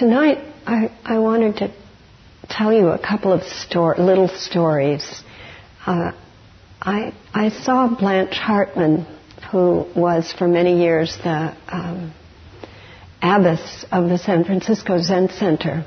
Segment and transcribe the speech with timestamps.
[0.00, 1.74] tonight I, I wanted to
[2.48, 5.04] tell you a couple of stor- little stories.
[5.84, 6.12] Uh,
[6.80, 9.06] I, I saw Blanche Hartman,
[9.52, 12.14] who was for many years the um,
[13.20, 15.86] abbess of the San Francisco Zen Center.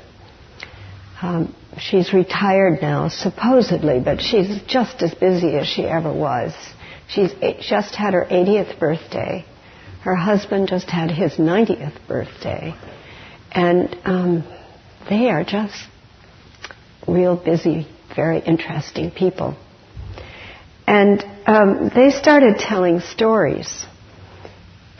[1.20, 6.52] Um, she's retired now, supposedly, but she's just as busy as she ever was.
[7.08, 7.32] She's
[7.68, 9.44] just had her 80th birthday.
[10.02, 12.76] Her husband just had his 90th birthday.
[13.54, 14.44] And um,
[15.08, 15.76] they are just
[17.06, 19.56] real busy, very interesting people.
[20.86, 23.86] And um, they started telling stories.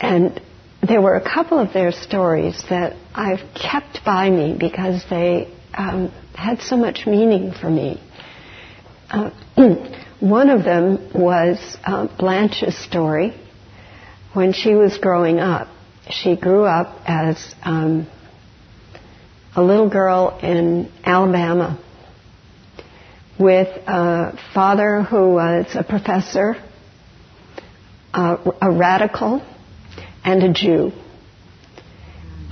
[0.01, 0.41] And
[0.87, 6.13] there were a couple of their stories that I've kept by me because they um,
[6.35, 8.03] had so much meaning for me.
[9.11, 9.31] Uh,
[10.21, 13.35] one of them was uh, Blanche's story
[14.33, 15.69] when she was growing up.
[16.11, 18.07] She grew up as um,
[19.57, 21.79] a little girl in Alabama
[23.39, 26.57] with a father who was a professor,
[28.13, 29.43] a, a radical,
[30.25, 30.93] and a Jew.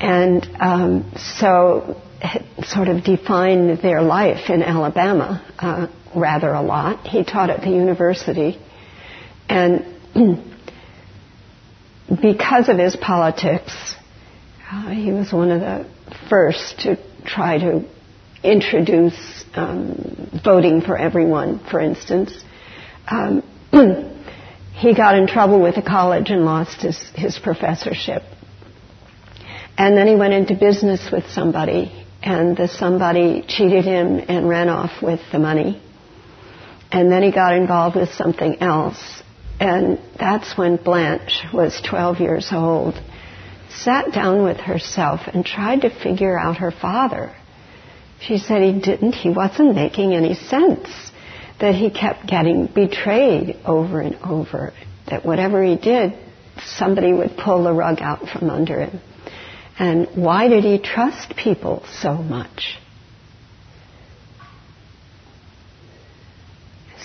[0.00, 7.06] And um, so it sort of defined their life in Alabama uh, rather a lot.
[7.06, 8.60] He taught at the university.
[9.48, 9.86] And
[12.08, 13.94] because of his politics,
[14.70, 15.86] uh, he was one of the
[16.28, 17.84] first to try to
[18.42, 22.32] introduce um, voting for everyone, for instance.
[23.08, 23.42] Um,
[24.74, 28.22] he got in trouble with the college and lost his, his professorship.
[29.78, 34.68] And then he went into business with somebody, and the somebody cheated him and ran
[34.68, 35.80] off with the money.
[36.90, 39.22] And then he got involved with something else.
[39.58, 43.00] And that's when Blanche was 12 years old,
[43.84, 47.34] sat down with herself and tried to figure out her father
[48.26, 50.88] she said he didn't, he wasn't making any sense,
[51.60, 54.72] that he kept getting betrayed over and over,
[55.08, 56.12] that whatever he did,
[56.64, 59.00] somebody would pull the rug out from under him.
[59.78, 62.78] And why did he trust people so much?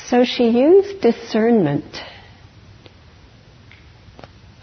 [0.08, 1.98] So she used discernment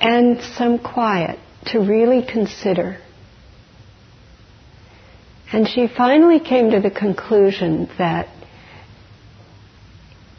[0.01, 2.99] and some quiet to really consider
[5.55, 8.27] and she finally came to the conclusion that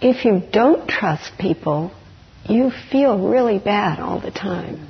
[0.02, 1.94] if you don't trust people,
[2.50, 4.90] you feel really bad all the time.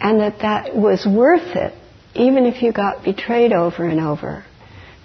[0.00, 1.74] And that that was worth it,
[2.14, 4.44] even if you got betrayed over and over,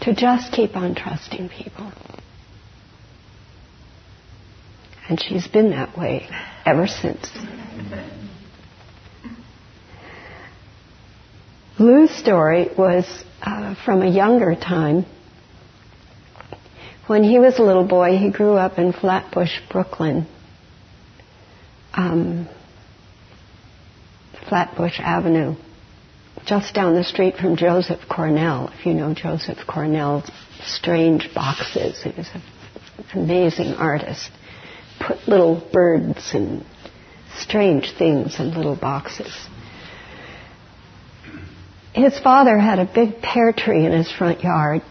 [0.01, 1.91] to just keep on trusting people.
[5.09, 6.29] And she's been that way
[6.63, 7.27] ever since.
[11.77, 13.05] Lou's story was
[13.41, 15.05] uh, from a younger time.
[17.07, 20.25] When he was a little boy, he grew up in Flatbush, Brooklyn.
[21.93, 22.47] Um,
[24.47, 25.55] Flatbush Avenue,
[26.45, 30.29] just down the street from Joseph Cornell, if you know Joseph Cornell's
[30.63, 32.01] strange boxes.
[32.01, 32.41] He was an
[33.13, 34.29] amazing artist.
[34.99, 36.65] Put little birds and
[37.37, 39.49] strange things in little boxes
[41.95, 44.81] his father had a big pear tree in his front yard.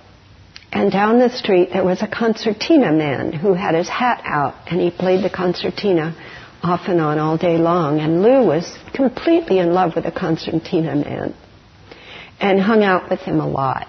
[0.72, 4.80] And down the street there was a concertina man who had his hat out and
[4.80, 6.16] he played the concertina
[6.62, 8.00] off and on all day long.
[8.00, 11.34] And Lou was completely in love with the concertina man
[12.40, 13.86] and hung out with him a lot.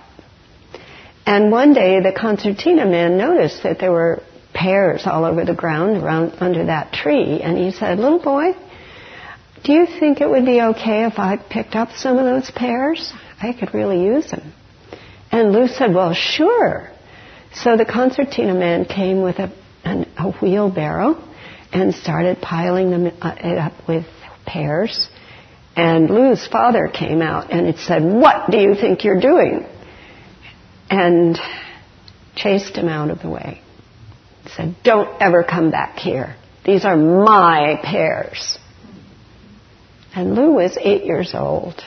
[1.26, 4.22] And one day the concertina man noticed that there were
[4.54, 8.52] pears all over the ground around under that tree and he said, little boy,
[9.66, 13.12] do you think it would be okay if I picked up some of those pears?
[13.42, 14.54] I could really use them.
[15.32, 16.92] And Lou said, Well, sure.
[17.54, 19.52] So the concertina man came with a,
[19.84, 21.22] an, a wheelbarrow
[21.74, 24.06] and started piling them uh, up with
[24.46, 25.10] pears.
[25.76, 29.66] And Lou's father came out and it said, What do you think you're doing?
[30.92, 31.40] And
[32.36, 33.62] chased him out of the way.
[34.56, 36.36] Said, Don't ever come back here.
[36.64, 38.60] These are my pears.
[40.16, 41.84] And Lou was eight years old.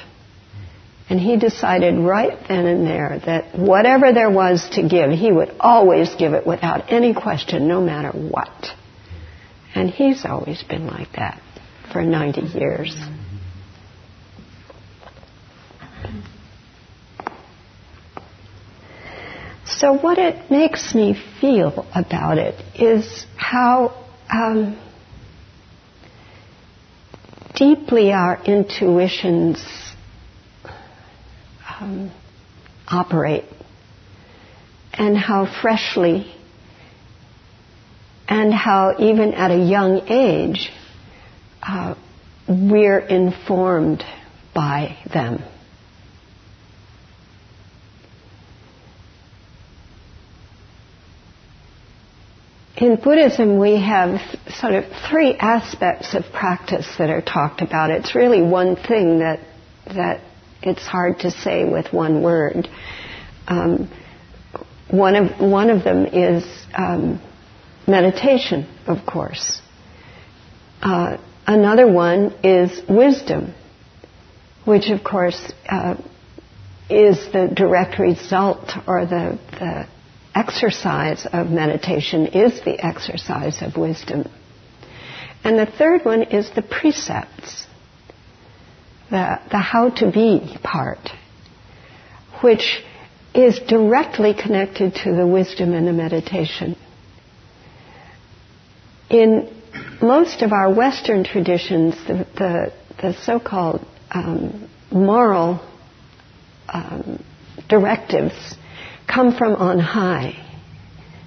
[1.09, 5.57] And he decided right then and there that whatever there was to give, he would
[5.59, 8.67] always give it without any question, no matter what.
[9.75, 11.41] And he's always been like that
[11.91, 12.95] for 90 years.
[19.65, 24.77] So, what it makes me feel about it is how um,
[27.59, 29.59] deeply our intuitions
[31.69, 32.11] um,
[32.87, 33.45] operate
[34.93, 36.33] and how freshly
[38.29, 40.71] and how even at a young age
[41.63, 41.95] uh,
[42.49, 44.05] we're informed
[44.55, 45.43] by them.
[52.81, 54.21] In Buddhism, we have
[54.61, 57.91] sort of three aspects of practice that are talked about.
[57.91, 59.41] It's really one thing that
[59.87, 60.21] that
[60.63, 62.69] it's hard to say with one word.
[63.49, 63.91] Um,
[64.89, 67.21] one of one of them is um,
[67.89, 69.61] meditation, of course.
[70.81, 71.17] Uh,
[71.49, 73.55] another one is wisdom,
[74.65, 75.97] which, of course, uh,
[76.89, 79.89] is the direct result or the, the
[80.39, 84.29] exercise of meditation is the exercise of wisdom.
[85.43, 87.67] And the third one is the precepts,
[89.11, 91.11] the, the how to be part,
[92.43, 92.85] which
[93.35, 96.77] is directly connected to the wisdom and the meditation.
[99.11, 99.51] In
[100.01, 105.61] most of our Western traditions, the, the, the so called um, moral
[106.69, 107.23] um,
[107.69, 108.57] directives
[109.09, 110.35] come from on high.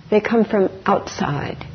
[0.10, 1.66] They come from outside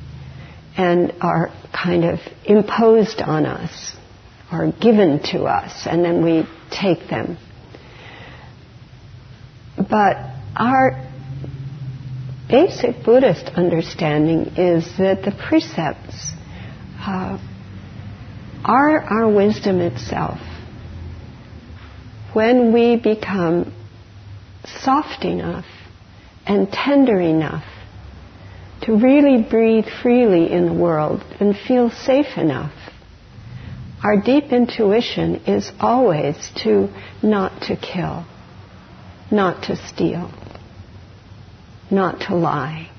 [0.76, 3.96] and are kind of imposed on us
[4.52, 7.38] or given to us, and then we take them.
[9.76, 10.16] But
[10.54, 11.02] our
[12.48, 16.32] basic Buddhist understanding is that the precepts
[17.00, 17.38] uh,
[18.64, 20.38] are our wisdom itself.
[22.32, 23.72] When we become
[24.64, 25.64] soft enough
[26.46, 27.64] and tender enough
[28.82, 32.72] to really breathe freely in the world and feel safe enough.
[34.04, 36.88] Our deep intuition is always to
[37.22, 38.24] not to kill,
[39.30, 40.30] not to steal,
[41.90, 42.90] not to lie,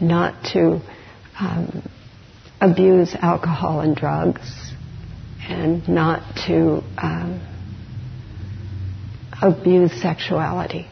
[0.00, 0.80] not to
[1.38, 1.82] um,
[2.60, 4.72] abuse alcohol and drugs,
[5.48, 7.42] and not to um,
[9.42, 10.86] abuse sexuality.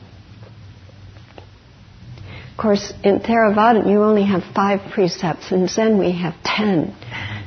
[2.53, 6.95] Of course, in Theravada, you only have five precepts, and Zen we have ten.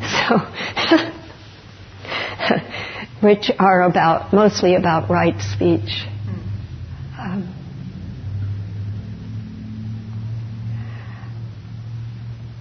[0.02, 0.40] So,
[3.22, 6.06] which are about mostly about right speech.
[7.20, 7.54] Um,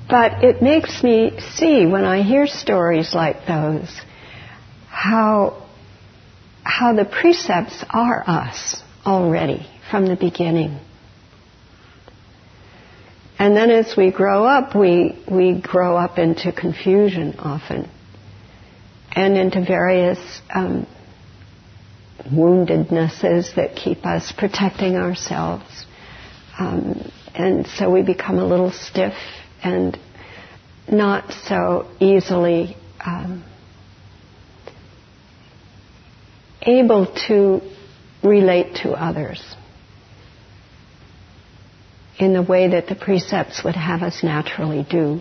[0.09, 3.89] but it makes me see when I hear stories like those
[4.89, 5.63] how
[6.81, 10.81] how the precepts are us already from the beginning.
[13.39, 17.87] And then as we grow up, we, we grow up into confusion often
[19.13, 20.87] and into various um,
[22.25, 25.85] woundednesses that keep us protecting ourselves.
[26.59, 29.19] Um, and so we become a little stiff
[29.63, 29.99] and
[30.91, 32.75] not so easily
[33.05, 33.45] um,
[36.63, 37.61] able to
[38.23, 39.43] relate to others
[42.19, 45.21] in the way that the precepts would have us naturally do.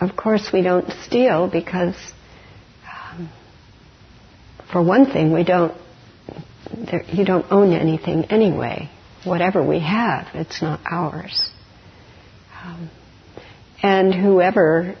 [0.00, 1.96] Of course, we don't steal because,
[2.90, 3.30] um,
[4.72, 5.76] for one thing, we don't.
[6.90, 8.90] There, you don't own anything anyway.
[9.24, 11.50] Whatever we have, it's not ours.
[12.62, 12.90] Um,
[13.82, 14.96] and whoever,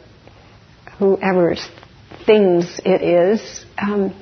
[0.98, 1.66] whoever's
[2.26, 4.14] things it is, um,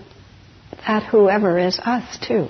[0.87, 2.49] that whoever is us too.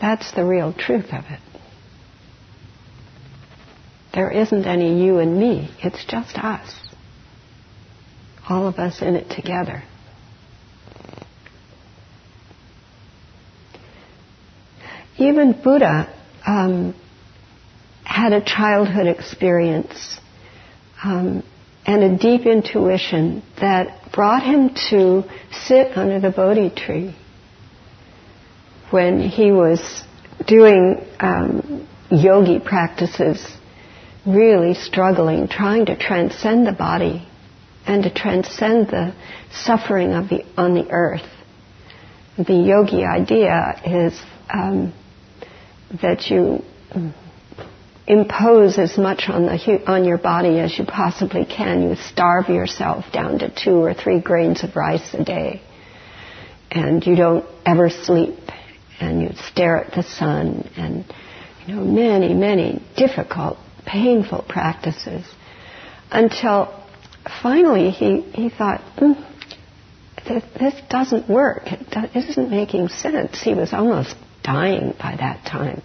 [0.00, 1.40] That's the real truth of it.
[4.12, 6.74] There isn't any you and me, it's just us.
[8.48, 9.84] All of us in it together.
[15.16, 16.12] Even Buddha
[16.46, 16.94] um,
[18.12, 20.20] had a childhood experience
[21.02, 21.42] um,
[21.86, 27.16] and a deep intuition that brought him to sit under the Bodhi tree
[28.90, 30.02] when he was
[30.46, 33.44] doing um, yogi practices,
[34.26, 37.26] really struggling, trying to transcend the body
[37.86, 39.14] and to transcend the
[39.50, 41.28] suffering of the on the earth.
[42.36, 44.20] The yogi idea is
[44.52, 44.92] um,
[46.02, 46.62] that you
[48.06, 51.82] impose as much on the on your body as you possibly can.
[51.82, 55.62] You starve yourself down to two or three grains of rice a day,
[56.70, 58.38] and you don't ever sleep,
[59.00, 61.04] and you stare at the sun, and
[61.66, 65.24] you know many many difficult, painful practices
[66.12, 66.82] until
[67.42, 69.16] finally he, he thought, mm,
[70.28, 71.62] this, this, doesn't work.
[71.66, 73.40] It isn't making sense.
[73.40, 75.82] He was almost dying by that time.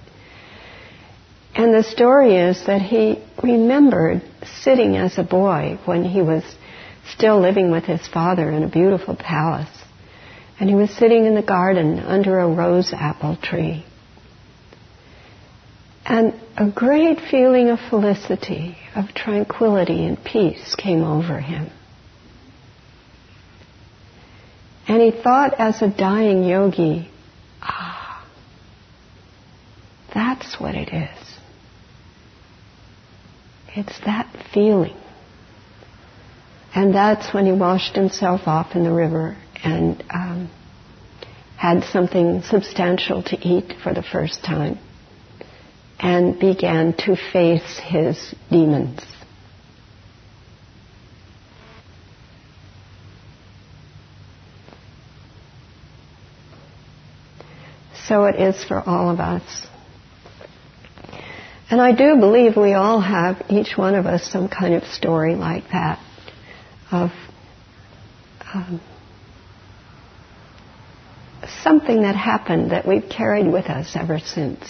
[1.57, 4.21] And the story is that he remembered
[4.61, 6.43] sitting as a boy when he was
[7.09, 9.75] still living with his father in a beautiful palace.
[10.59, 13.83] And he was sitting in the garden under a rose apple tree.
[16.05, 21.71] And a great feeling of felicity, of tranquility and peace came over him.
[24.87, 27.09] And he thought as a dying yogi,
[27.63, 28.23] ah,
[30.13, 31.36] that's what it is.
[33.77, 34.97] It's that feeling.
[36.73, 40.49] And that's when he washed himself off in the river and um,
[41.57, 44.79] had something substantial to eat for the first time
[45.99, 49.05] and began to face his demons.
[58.07, 59.67] So it is for all of us.
[61.69, 65.35] And I do believe we all have, each one of us, some kind of story
[65.35, 65.99] like that
[66.91, 67.11] of
[68.53, 68.81] um,
[71.63, 74.63] something that happened that we've carried with us ever since.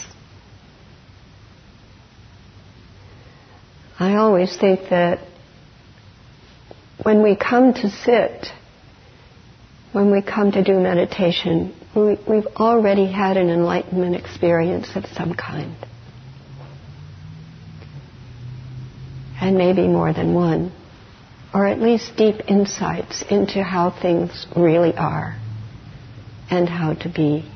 [3.99, 5.19] I always think that
[7.03, 8.47] when we come to sit,
[9.91, 15.33] when we come to do meditation, we, have already had an enlightenment experience of some
[15.33, 15.75] kind.
[19.47, 20.71] And maybe more than one.
[21.53, 25.39] Or at least deep insights into how things really are
[26.49, 27.49] and how to be.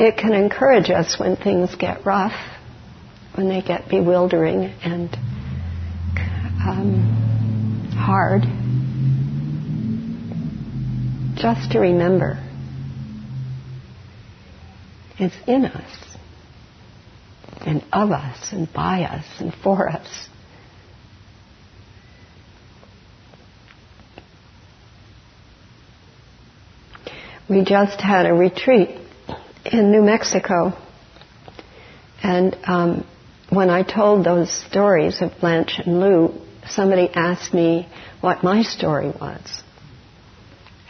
[0.00, 2.32] it can encourage us when things get rough,
[3.34, 5.14] when they get bewildering and
[6.66, 8.42] um, hard,
[11.36, 12.42] just to remember
[15.18, 16.09] it's in us
[17.70, 20.28] and of us and by us and for us.
[27.48, 28.90] We just had a retreat
[29.64, 30.76] in New Mexico.
[32.24, 33.06] And um,
[33.50, 37.88] when I told those stories of Blanche and Lou, somebody asked me
[38.20, 39.62] what my story was.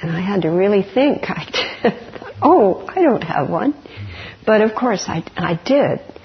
[0.00, 1.24] And I had to really think.
[1.28, 3.74] I oh, I don't have one.
[4.46, 6.19] But of course I, I did.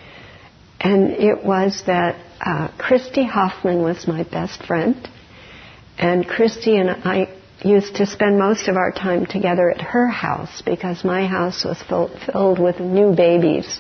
[0.80, 5.08] And it was that uh, Christy Hoffman was my best friend.
[5.98, 10.62] And Christy and I used to spend most of our time together at her house
[10.62, 13.80] because my house was full, filled with new babies.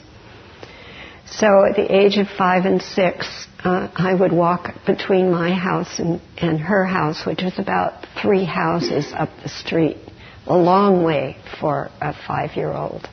[1.27, 5.99] So at the age of five and six, uh, I would walk between my house
[5.99, 9.97] and, and her house, which was about three houses up the street.
[10.47, 13.09] A long way for a five year old.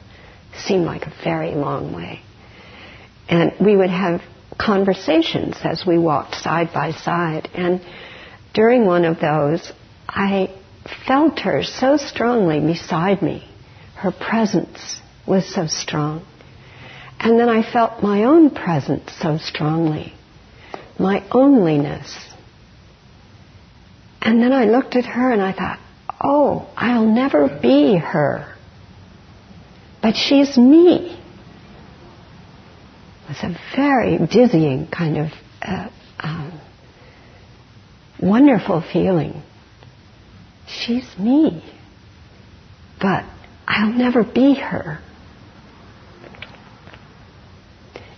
[0.54, 2.20] Seemed like a very long way.
[3.28, 4.22] And we would have
[4.58, 7.48] conversations as we walked side by side.
[7.54, 7.80] And
[8.54, 9.72] during one of those,
[10.08, 10.54] I
[11.06, 13.48] felt her so strongly beside me.
[13.96, 16.26] Her presence was so strong.
[17.18, 20.12] And then I felt my own presence so strongly,
[20.98, 22.12] my onlyness.
[24.20, 25.78] And then I looked at her and I thought,
[26.20, 28.52] oh, I'll never be her.
[30.02, 31.21] But she's me.
[33.32, 35.28] It was a very dizzying kind of
[35.62, 35.88] uh,
[36.20, 36.60] um,
[38.20, 39.42] wonderful feeling
[40.66, 41.64] she's me.
[43.00, 43.24] But
[43.66, 45.00] I'll never be her.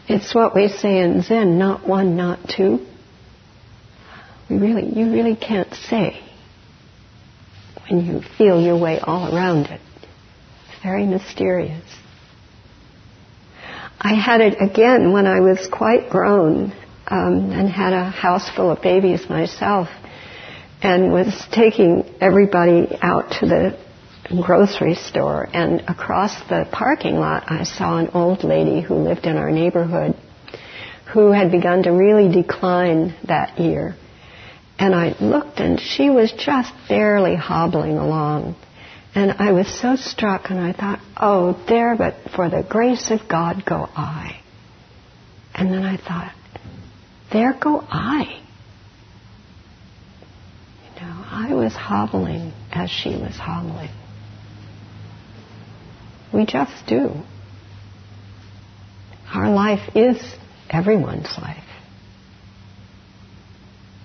[0.08, 2.84] It's what we say in Zen, not one, not two.
[4.50, 6.20] We really, you really can't say
[7.88, 9.80] when you feel your way all around it.
[10.68, 11.84] It's very mysterious.
[14.06, 16.74] I had it again when I was quite grown
[17.06, 19.88] um, and had a house full of babies myself
[20.82, 23.78] and was taking everybody out to the
[24.42, 29.38] grocery store and across the parking lot I saw an old lady who lived in
[29.38, 30.14] our neighborhood
[31.14, 33.96] who had begun to really decline that year.
[34.78, 38.56] And I looked and she was just barely hobbling along.
[39.14, 43.28] And I was so struck and I thought, oh, there but for the grace of
[43.28, 44.40] God go I.
[45.54, 46.34] And then I thought,
[47.32, 48.42] there go I.
[50.84, 53.90] You know, I was hobbling as she was hobbling.
[56.32, 57.12] We just do.
[59.32, 60.20] Our life is
[60.68, 61.62] everyone's life.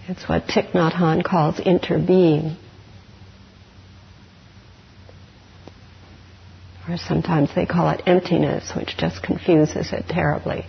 [0.07, 2.57] It's what Thich Nhat Hanh calls interbeing.
[6.89, 10.65] Or sometimes they call it emptiness, which just confuses it terribly.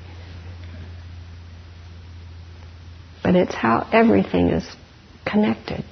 [3.22, 4.66] But it's how everything is
[5.24, 5.82] connected.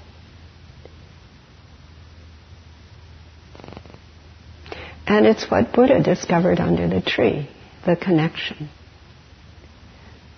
[5.07, 7.49] And it's what Buddha discovered under the tree,
[7.87, 8.69] the connection.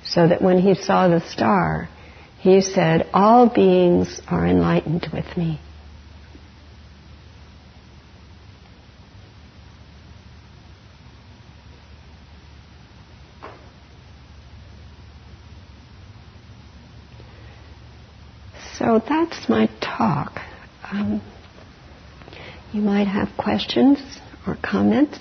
[0.04, 1.88] So that when he saw the star,
[2.38, 5.61] he said, All beings are enlightened with me.
[19.00, 20.40] So that's my talk.
[20.92, 21.23] Um,
[22.73, 23.99] you might have questions
[24.47, 25.19] or comments.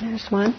[0.00, 0.54] There's one.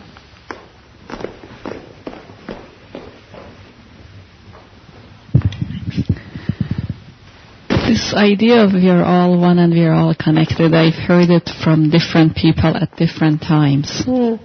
[7.96, 11.50] This idea of we are all one and we are all connected, I've heard it
[11.64, 14.04] from different people at different times.
[14.06, 14.38] Mm.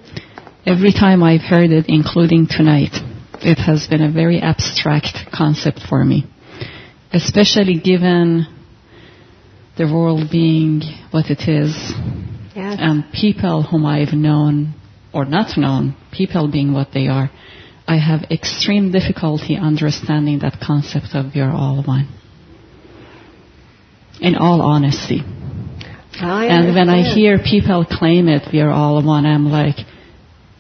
[0.65, 2.95] Every time I've heard it, including tonight,
[3.43, 6.27] it has been a very abstract concept for me.
[7.13, 8.47] Especially given
[9.77, 11.75] the world being what it is
[12.55, 12.77] Yes.
[12.79, 14.75] and people whom I've known
[15.13, 17.29] or not known, people being what they are,
[17.89, 22.20] I have extreme difficulty understanding that concept of we are all one.
[24.21, 25.23] In all honesty.
[26.21, 29.77] I And when I hear people claim it, we are all one, I'm like,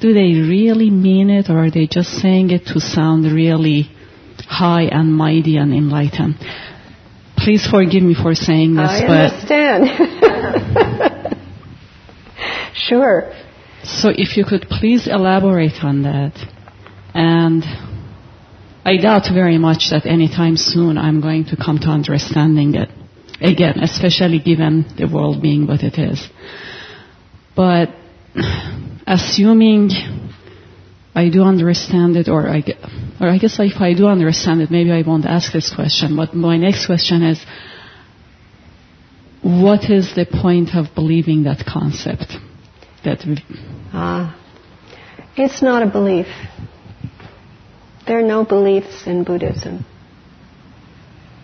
[0.01, 3.91] do they really mean it or are they just saying it to sound really
[4.39, 6.37] high and mighty and enlightened?
[7.37, 9.89] Please forgive me for saying this, I but understand.
[12.75, 13.33] sure.
[13.83, 16.33] so if you could please elaborate on that.
[17.13, 17.65] And
[18.85, 22.89] I doubt very much that anytime soon I'm going to come to understanding it
[23.41, 26.29] again, especially given the world being what it is.
[27.57, 27.91] But
[29.07, 29.91] assuming
[31.15, 32.63] I do understand it, or I,
[33.21, 36.17] or I guess if I do understand it, maybe I won't ask this question.
[36.17, 37.45] But my next question is,
[39.43, 42.37] what is the point of believing that concept?
[43.05, 43.25] That
[43.93, 44.39] Ah,
[45.37, 46.27] it's not a belief.
[48.07, 49.87] There are no beliefs in Buddhism.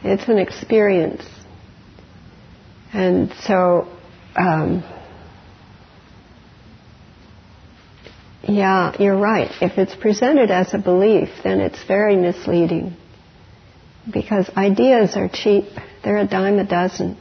[0.04, 1.24] It's an experience.
[2.96, 3.86] And so,
[4.36, 4.82] um,
[8.48, 9.50] yeah, you're right.
[9.60, 12.96] If it's presented as a belief, then it's very misleading.
[14.10, 15.64] Because ideas are cheap.
[16.02, 17.18] They're a dime a dozen.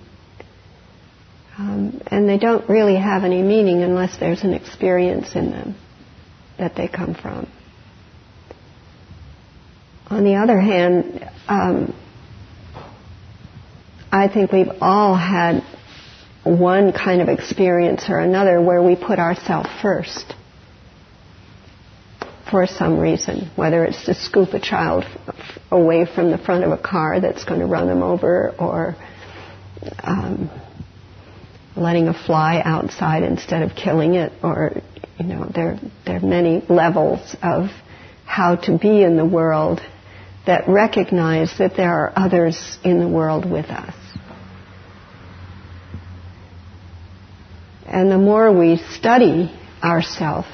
[1.57, 5.75] Um, and they don't really have any meaning unless there's an experience in them
[6.57, 7.51] that they come from.
[10.07, 11.93] On the other hand, um,
[14.15, 15.62] I think we've all had
[16.45, 20.34] one kind of experience or another where we put ourselves first
[22.49, 25.04] for some reason, whether it's to scoop a child
[25.69, 28.95] away from the front of a car that's going to run them over or
[30.01, 30.49] um,
[31.75, 34.82] letting a fly outside instead of killing it or
[35.19, 37.69] you know there there are many levels of
[38.25, 39.82] how to be in the world
[40.47, 43.93] that recognize that there are others in the world with us
[47.95, 49.51] and the more we study
[49.84, 50.45] ourself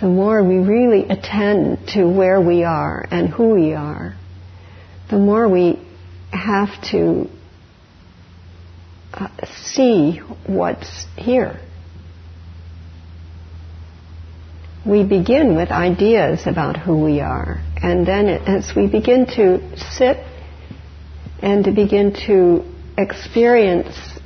[0.00, 4.14] the more we really attend to where we are and who we are
[5.10, 5.78] the more we
[6.30, 7.28] have to
[9.12, 9.28] uh,
[9.72, 11.58] see what's here.
[14.86, 19.76] We begin with ideas about who we are, and then it, as we begin to
[19.76, 20.18] sit
[21.40, 22.64] and to begin to
[22.96, 24.17] experience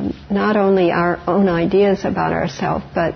[0.00, 3.14] um, not only our own ideas about ourselves, but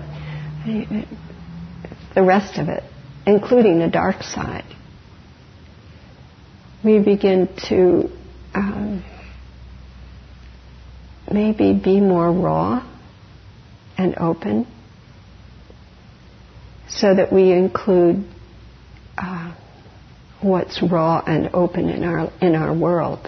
[0.65, 2.83] the rest of it,
[3.25, 4.65] including the dark side,
[6.83, 8.09] we begin to
[8.53, 9.03] um,
[11.31, 12.85] maybe be more raw
[13.97, 14.67] and open
[16.87, 18.23] so that we include
[19.17, 19.55] uh,
[20.41, 23.27] what's raw and open in our in our world.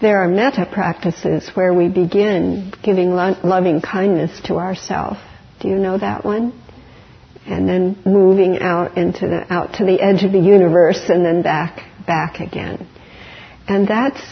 [0.00, 5.20] There are metta practices where we begin giving lo- loving kindness to ourselves
[5.60, 6.52] Do you know that one?
[7.46, 11.42] And then moving out into the out to the edge of the universe and then
[11.42, 12.88] back back again.
[13.68, 14.22] And that's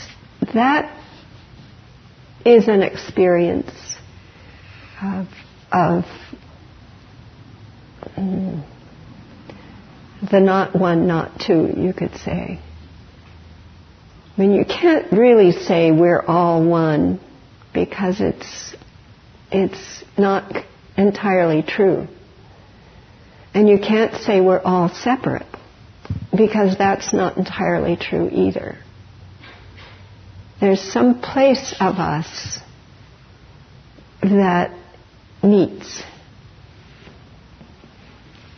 [0.55, 0.99] that
[2.45, 3.71] is an experience
[5.01, 5.29] of
[5.71, 6.05] of
[8.17, 8.65] mm,
[10.31, 12.61] the not one, not two, you could say.
[14.37, 17.21] I mean, you can't really say we're all one
[17.75, 18.75] because it's,
[19.51, 20.51] it's not
[20.97, 22.09] entirely true.
[23.55, 25.47] And you can't say we're all separate
[26.35, 28.79] because that's not entirely true either.
[30.61, 32.59] There's some place of us
[34.23, 34.75] that
[35.43, 36.03] meets.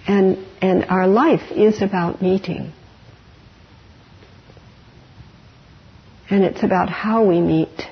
[0.06, 2.72] And, and our life is about meeting.
[6.30, 7.82] And it's about how we meet.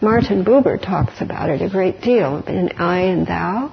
[0.00, 3.72] Martin Buber talks about it a great deal in I and Thou,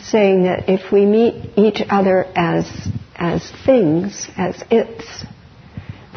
[0.00, 2.64] saying that if we meet each other as,
[3.16, 5.24] as things, as its,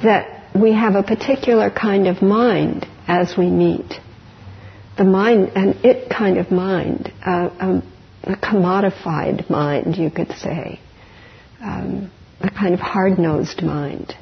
[0.03, 3.93] that we have a particular kind of mind as we meet.
[4.97, 7.81] The mind, an it kind of mind, a
[8.23, 10.79] commodified mind, you could say,
[11.61, 14.15] um, a kind of hard-nosed mind.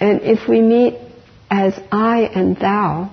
[0.00, 0.98] And if we meet
[1.50, 3.10] as I and thou,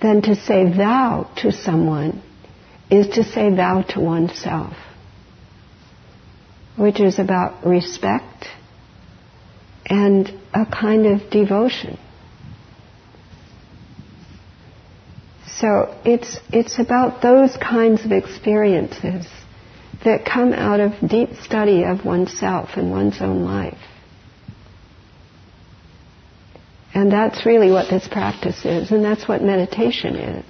[0.00, 2.22] then to say thou to someone
[2.90, 4.74] is to say thou to oneself,
[6.76, 8.46] which is about respect
[9.86, 11.98] and a kind of devotion.
[15.46, 19.26] So it's, it's about those kinds of experiences
[20.04, 23.78] that come out of deep study of oneself and one's own life.
[26.94, 30.44] And that's really what this practice is, and that's what meditation is.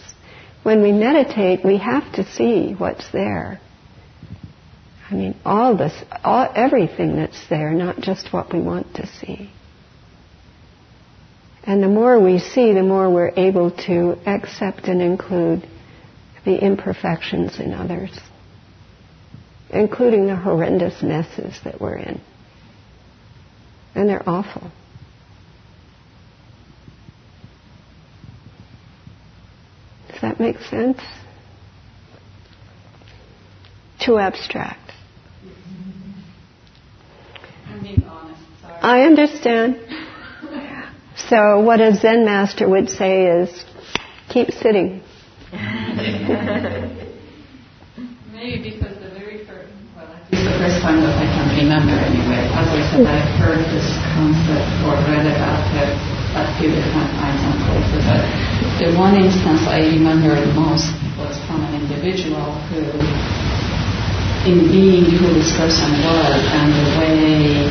[0.65, 3.61] When we meditate, we have to see what's there.
[5.11, 5.93] I mean, all this,
[6.25, 9.51] all, everything that's there, not just what we want to see.
[11.65, 15.69] And the more we see, the more we're able to accept and include
[16.45, 18.19] the imperfections in others,
[19.71, 22.21] including the horrendous messes that we're in.
[23.95, 24.73] And they're awful.
[30.23, 30.99] That make sense?
[34.01, 34.93] Too abstract.
[37.69, 38.79] I'm being honest, sorry.
[38.81, 39.77] I understand.
[41.17, 43.65] So what a Zen master would say is,
[44.29, 45.03] keep sitting.
[48.33, 51.93] Maybe because the very first, well, at least the first time that I can remember
[51.93, 57.57] anyway, as I said, I've heard this concept or read about it different times and
[57.69, 58.05] places.
[58.09, 58.23] But
[58.81, 60.89] the one instance I remember the most
[61.21, 62.83] was from an individual who,
[64.49, 67.69] in being who this person was and the way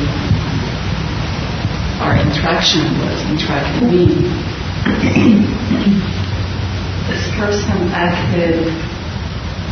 [2.00, 4.06] our interaction was interacting with me,
[7.10, 8.66] this person acted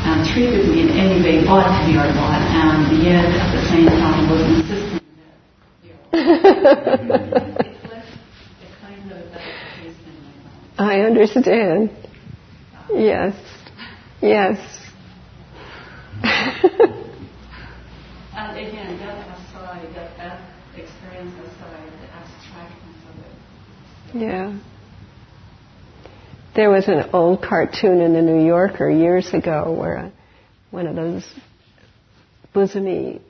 [0.02, 3.86] and treated me in any way but the other one, and yet at the same
[3.86, 5.00] time was insisting
[6.12, 6.24] that it
[7.90, 10.69] left a kind of bad taste in my mouth.
[10.80, 11.90] I understand.
[12.90, 13.36] Yes.
[14.22, 14.58] Yes.
[18.32, 20.40] And again, that aside, that, that
[20.74, 24.22] experience aside, the abstractness of it.
[24.22, 24.58] yeah.
[26.56, 30.10] There was an old cartoon in the New Yorker years ago where uh,
[30.70, 31.30] one of those
[32.54, 33.20] bosomy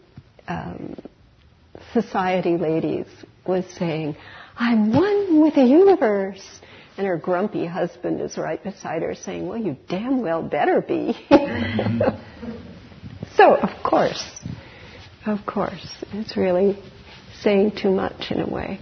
[0.47, 0.97] um,
[1.93, 3.07] society ladies
[3.45, 4.15] was saying,
[4.57, 6.61] I'm one with the universe.
[7.01, 11.15] And her grumpy husband is right beside her saying, Well, you damn well better be.
[13.37, 14.23] so, of course,
[15.25, 16.79] of course, it's really
[17.41, 18.81] saying too much in a way.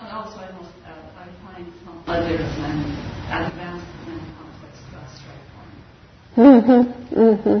[0.00, 2.80] And also, I must add, I find some others and
[3.30, 5.44] advanced and complex to abstract
[6.38, 6.62] one.
[6.62, 7.60] hmm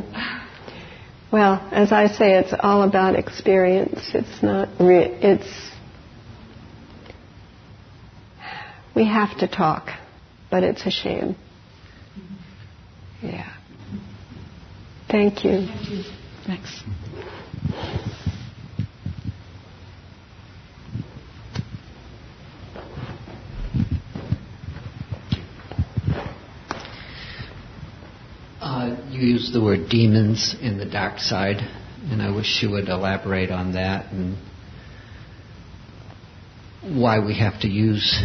[1.30, 4.00] Well, as I say, it's all about experience.
[4.14, 5.75] It's not re- it's
[8.96, 9.90] we have to talk,
[10.50, 11.36] but it's a shame.
[13.22, 13.52] Yeah.
[15.10, 15.68] Thank you.
[16.46, 16.82] Thanks.
[28.58, 31.58] Uh, you used the word demons in the dark side,
[32.10, 34.38] and I wish you would elaborate on that and
[36.82, 38.24] why we have to use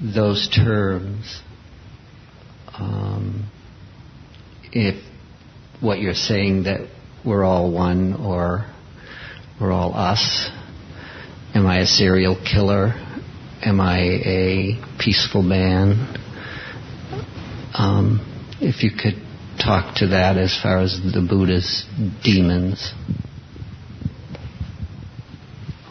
[0.00, 1.40] those terms.
[2.72, 3.50] Um,
[4.72, 5.02] if
[5.80, 6.88] what you're saying that
[7.24, 8.66] we're all one or
[9.60, 10.50] we're all us?
[11.54, 12.94] Am I a serial killer?
[13.62, 16.16] Am I a peaceful man?
[17.74, 18.26] Um,
[18.60, 19.20] if you could
[19.58, 21.84] talk to that as far as the Buddha's
[22.24, 22.92] demons.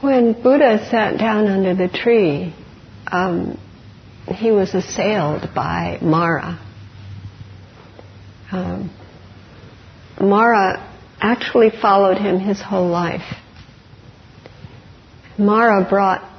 [0.01, 2.55] When Buddha sat down under the tree,
[3.11, 3.59] um,
[4.31, 6.59] he was assailed by Mara.
[8.51, 8.89] Um,
[10.19, 10.85] Mara
[11.21, 13.35] actually followed him his whole life.
[15.37, 16.29] Mara brought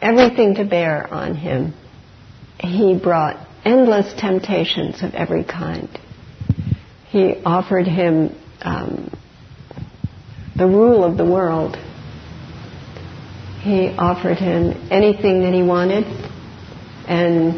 [0.00, 1.74] everything to bear on him.
[2.60, 5.88] He brought endless temptations of every kind.
[7.08, 9.10] He offered him um,
[10.56, 11.76] the rule of the world.
[13.60, 16.04] He offered him anything that he wanted,
[17.08, 17.54] and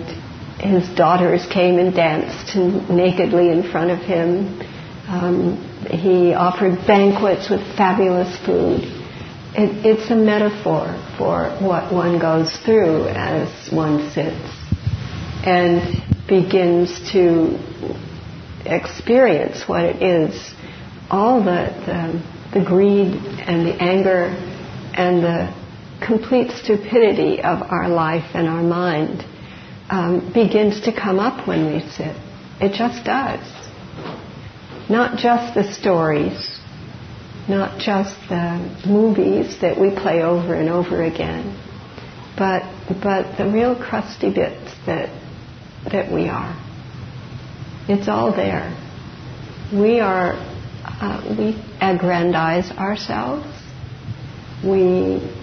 [0.61, 4.61] his daughters came and danced nakedly in front of him.
[5.09, 5.57] Um,
[5.91, 8.81] he offered banquets with fabulous food.
[9.53, 10.87] It, it's a metaphor
[11.19, 14.61] for what one goes through as one sits
[15.45, 17.59] and begins to
[18.65, 20.55] experience what it is
[21.11, 24.27] all the, the, the greed and the anger
[24.95, 25.60] and the
[26.05, 29.25] complete stupidity of our life and our mind
[29.89, 32.17] um, begins to come up when we sit.
[32.61, 33.41] It just does.
[34.89, 36.61] Not just the stories,
[37.49, 41.59] not just the movies that we play over and over again,
[42.37, 42.63] but
[43.03, 45.09] but the real crusty bits that
[45.91, 46.57] that we are.
[47.89, 48.77] It's all there.
[49.73, 50.35] We are
[50.85, 53.47] uh, we aggrandize ourselves.
[54.65, 55.40] We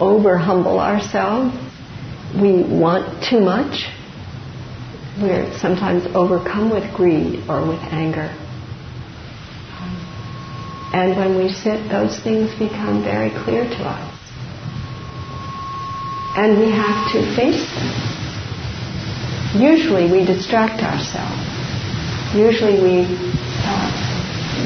[0.00, 1.54] over humble ourselves
[2.40, 3.86] we want too much.
[5.20, 8.34] We're sometimes overcome with greed or with anger.
[10.92, 14.10] And when we sit, those things become very clear to us.
[16.36, 17.90] And we have to face them.
[19.62, 21.46] Usually we distract ourselves.
[22.34, 23.06] Usually we,
[23.62, 23.90] uh,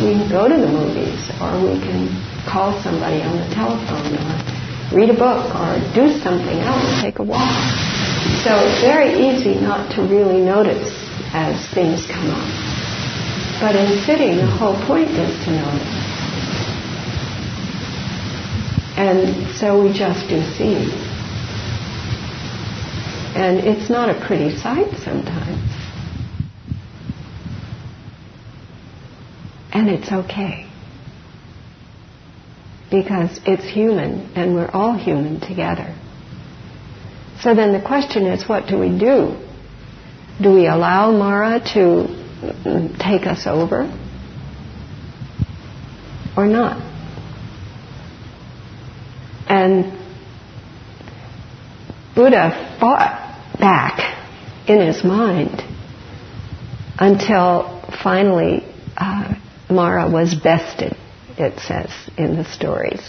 [0.02, 2.08] we go to the movies or we can
[2.48, 4.57] call somebody on the telephone or
[4.92, 7.50] read a book or do something else, take a walk.
[8.42, 10.92] So it's very easy not to really notice
[11.32, 12.48] as things come up.
[13.60, 16.08] But in sitting, the whole point is to notice.
[18.96, 20.90] And so we just do see.
[23.34, 25.70] And it's not a pretty sight sometimes.
[29.72, 30.67] And it's okay
[32.90, 35.94] because it's human and we're all human together.
[37.40, 39.36] So then the question is what do we do?
[40.40, 43.82] Do we allow Mara to take us over
[46.36, 46.82] or not?
[49.48, 49.98] And
[52.14, 55.62] Buddha fought back in his mind
[56.98, 58.64] until finally
[58.96, 59.34] uh,
[59.70, 60.96] Mara was bested
[61.38, 63.02] it says in the stories.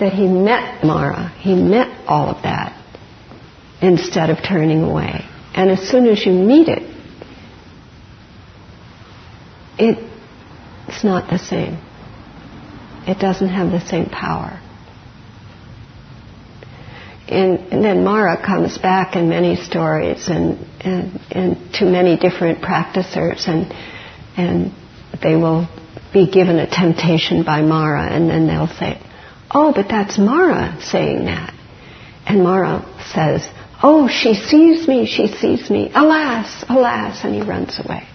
[0.00, 2.82] That he met Mara, he met all of that
[3.80, 5.24] instead of turning away.
[5.54, 6.82] And as soon as you meet it,
[9.78, 10.10] it
[10.88, 11.78] it's not the same.
[13.06, 14.60] It doesn't have the same power.
[17.28, 22.62] And, and, then Mara comes back in many stories and, and, and to many different
[22.62, 23.72] practicers and,
[24.36, 24.72] and
[25.22, 25.68] they will
[26.12, 29.00] be given a temptation by Mara, and then they'll say,
[29.50, 31.54] Oh, but that's Mara saying that.
[32.26, 33.48] And Mara says,
[33.82, 35.90] Oh, she sees me, she sees me.
[35.94, 38.08] Alas, alas, and he runs away.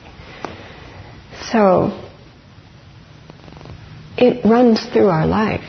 [1.52, 2.10] So,
[4.18, 5.62] it runs through our life.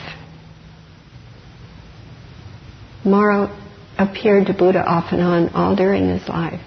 [3.05, 3.59] Mara
[3.99, 6.61] appeared to Buddha off and on all during his life,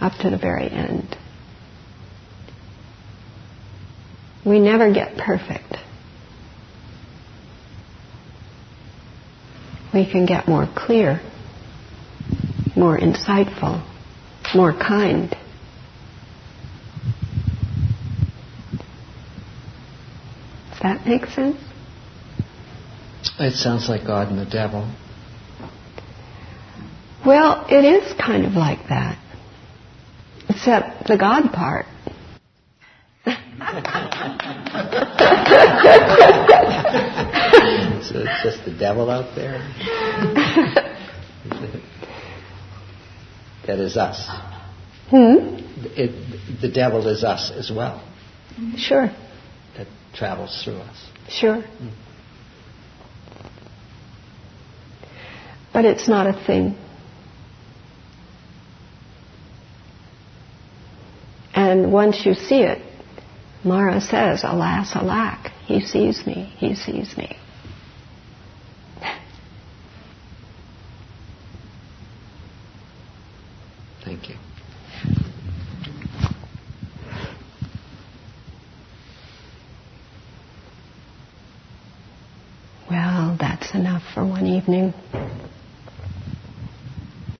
[0.00, 1.16] up to the very end.
[4.44, 5.76] We never get perfect.
[9.92, 11.20] We can get more clear,
[12.76, 13.84] more insightful,
[14.54, 15.30] more kind.
[20.70, 21.56] Does that make sense?
[23.40, 24.92] It sounds like God and the devil.
[27.26, 29.18] Well, it is kind of like that.
[30.48, 31.86] Except the God part
[38.02, 39.58] so it's just the devil out there?
[43.66, 44.28] that is us.
[45.10, 45.56] Hmm?
[45.96, 48.04] It, the devil is us as well.
[48.76, 49.10] Sure.
[49.76, 51.10] That travels through us.
[51.28, 51.62] Sure.
[55.72, 56.76] But it's not a thing.
[61.54, 62.87] And once you see it,
[63.64, 67.37] Mara says, Alas, alack, he sees me, he sees me.